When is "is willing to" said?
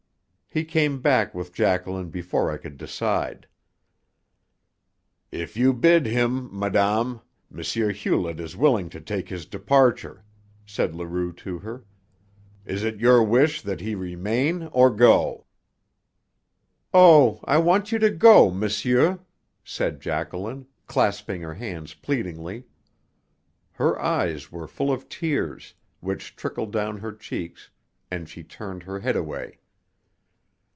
8.37-8.99